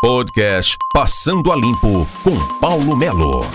[0.00, 3.46] Podcast Passando a Limpo com Paulo Melo.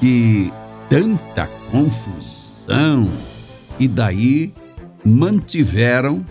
[0.00, 0.52] que
[0.88, 3.08] tanta confusão
[3.78, 4.52] e daí
[5.04, 6.24] mantiveram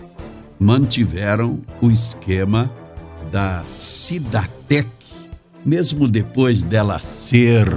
[0.58, 2.70] mantiveram o esquema
[3.30, 4.88] da Cidatec,
[5.64, 7.68] mesmo depois dela ser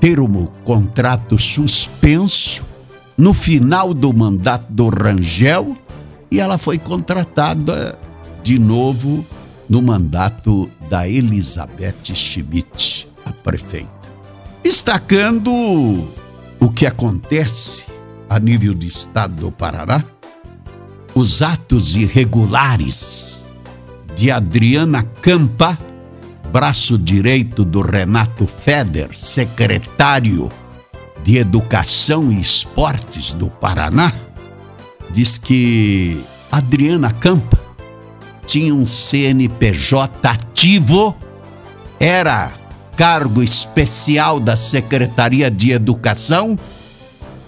[0.00, 2.66] ter um contrato suspenso
[3.16, 5.76] no final do mandato do Rangel
[6.30, 7.98] e ela foi contratada
[8.42, 9.24] de novo
[9.72, 13.90] no mandato da Elizabeth Schmidt, a prefeita.
[14.62, 15.50] Destacando
[16.60, 17.86] o que acontece
[18.28, 20.04] a nível do estado do Paraná,
[21.14, 23.48] os atos irregulares
[24.14, 25.78] de Adriana Campa,
[26.52, 30.52] braço direito do Renato Feder, secretário
[31.24, 34.12] de Educação e Esportes do Paraná,
[35.10, 37.61] diz que Adriana Campa
[38.46, 41.14] tinha um CNPJ ativo,
[41.98, 42.52] era
[42.96, 46.58] cargo especial da Secretaria de Educação,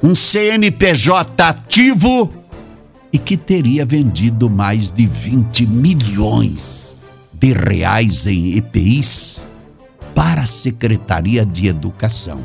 [0.02, 2.32] um CNPJ ativo
[3.12, 6.96] e que teria vendido mais de 20 milhões
[7.33, 9.48] de reais em EPIs
[10.14, 12.40] para a Secretaria de Educação.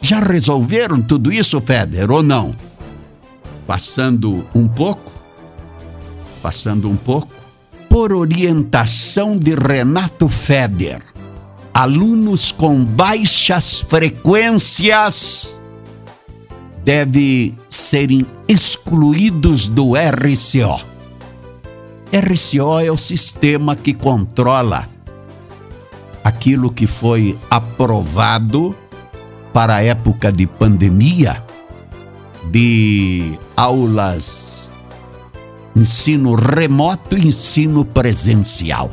[0.00, 2.54] Já resolveram tudo isso, Feder, ou não?
[3.66, 5.12] Passando um pouco,
[6.42, 7.41] passando um pouco,
[7.92, 11.02] por orientação de Renato Feder,
[11.74, 15.60] alunos com baixas frequências
[16.82, 20.82] devem serem excluídos do RCO.
[22.10, 24.88] RCO é o sistema que controla
[26.24, 28.74] aquilo que foi aprovado
[29.52, 31.44] para a época de pandemia
[32.50, 34.71] de aulas
[35.74, 38.90] ensino remoto e ensino presencial.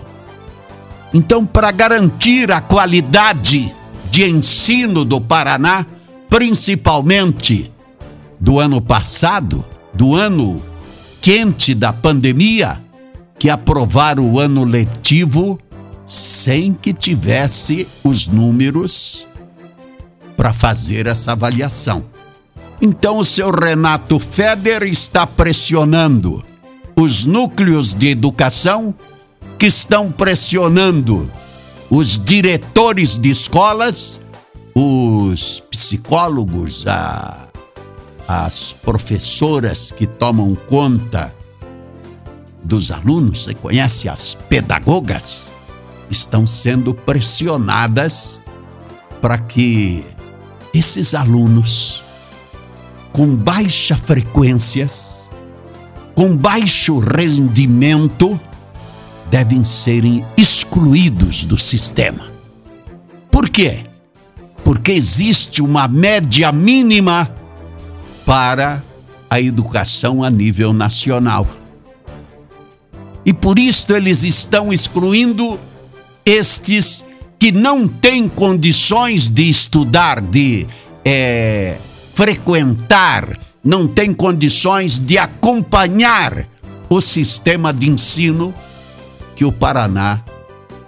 [1.14, 3.74] Então, para garantir a qualidade
[4.12, 5.86] de ensino do Paraná,
[6.30, 7.72] principalmente
[8.40, 10.62] do ano passado, do ano
[11.22, 12.82] quente da pandemia,
[13.38, 15.58] que aprovaram o ano letivo
[16.06, 19.28] sem que tivesse os números
[20.36, 22.06] para fazer essa avaliação.
[22.82, 26.44] Então o seu Renato Feder está pressionando
[27.00, 28.94] os núcleos de educação
[29.58, 31.32] que estão pressionando
[31.90, 34.22] os diretores de escolas,
[34.76, 37.50] os psicólogos, a
[38.30, 41.36] as professoras que tomam conta
[42.64, 45.52] dos alunos, você conhece as pedagogas,
[46.12, 48.40] estão sendo pressionadas
[49.20, 50.06] para que
[50.72, 52.04] esses alunos
[53.12, 55.19] com baixa frequências,
[56.20, 58.38] com baixo rendimento,
[59.32, 62.30] devem serem excluídos do sistema.
[63.32, 63.86] Por quê?
[64.62, 67.34] Porque existe uma média mínima
[68.26, 68.84] para
[69.30, 71.48] a educação a nível nacional.
[73.26, 75.58] E por isso eles estão excluindo
[76.26, 77.06] estes
[77.40, 80.68] que não têm condições de estudar, de
[81.06, 81.78] é,
[82.20, 86.46] frequentar, não têm condições de acompanhar
[86.90, 88.54] o sistema de ensino
[89.38, 90.22] que o Paraná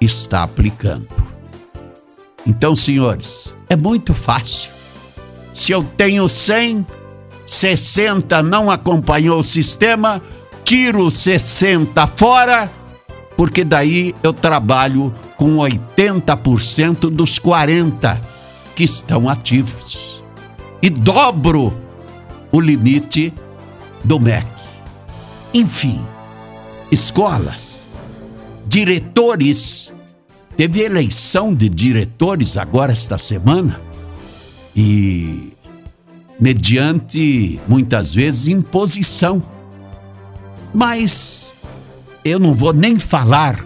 [0.02, 1.08] está aplicando.
[2.46, 4.72] Então, senhores, é muito fácil.
[5.54, 6.86] Se eu tenho 100
[7.46, 10.22] 60 não acompanhou o sistema,
[10.66, 12.70] tiro 60 fora,
[13.38, 18.22] porque daí eu trabalho com 80% dos 40
[18.76, 20.11] que estão ativos.
[20.82, 21.74] E dobro
[22.52, 23.34] o limite
[24.04, 24.48] do MEC.
[25.54, 26.02] Enfim,
[26.92, 27.92] escolas,
[28.68, 29.94] diretores,
[30.58, 33.80] teve eleição de diretores agora esta semana
[34.76, 35.54] e
[36.40, 39.44] mediante muitas vezes imposição.
[40.74, 41.54] Mas
[42.24, 43.66] eu não vou nem falar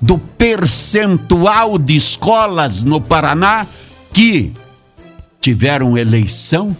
[0.00, 3.66] do percentual de escolas no Paraná
[4.12, 4.52] que
[5.44, 6.74] tiveram eleição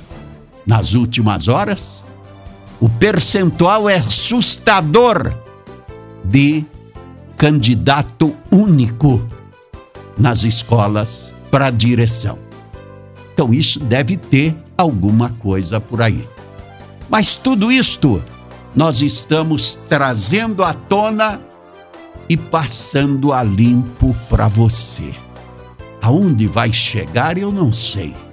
[0.67, 2.03] nas últimas horas.
[2.81, 5.35] O percentual é assustador
[6.25, 6.65] de
[7.37, 9.23] candidato único
[10.17, 12.39] nas escolas para direção.
[13.35, 16.27] Então isso deve ter alguma coisa por aí.
[17.11, 18.25] Mas tudo isto
[18.75, 21.39] nós estamos trazendo à tona
[22.31, 25.15] e passando a limpo para você.
[26.01, 28.24] Aonde vai chegar eu não sei.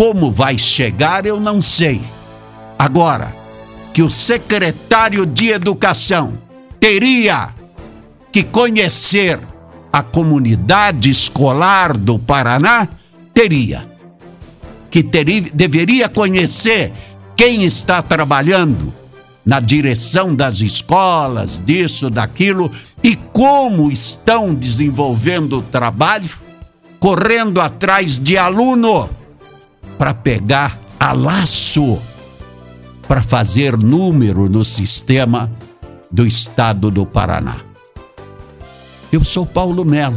[0.00, 2.00] Como vai chegar eu não sei.
[2.78, 3.36] Agora,
[3.92, 6.40] que o secretário de Educação
[6.80, 7.50] teria
[8.32, 9.38] que conhecer
[9.92, 12.88] a comunidade escolar do Paraná,
[13.34, 13.86] teria.
[14.90, 16.94] Que teria, deveria conhecer
[17.36, 18.94] quem está trabalhando
[19.44, 22.70] na direção das escolas, disso, daquilo,
[23.04, 26.30] e como estão desenvolvendo o trabalho,
[26.98, 29.19] correndo atrás de aluno
[30.00, 32.00] para pegar a laço,
[33.06, 35.52] para fazer número no sistema
[36.10, 37.58] do estado do Paraná.
[39.12, 40.16] Eu sou Paulo Melo.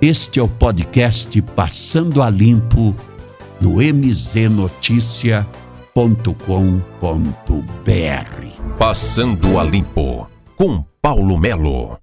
[0.00, 2.96] Este é o podcast Passando a Limpo
[3.60, 6.80] no mznoticia.com
[8.78, 11.98] Passando a Limpo com Paulo Melo.